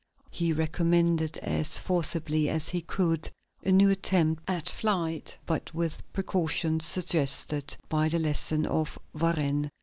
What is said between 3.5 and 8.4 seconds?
a new attempt at flight, but with precautions suggested by the